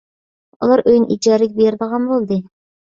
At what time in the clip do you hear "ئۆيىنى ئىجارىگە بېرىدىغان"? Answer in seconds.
0.87-2.13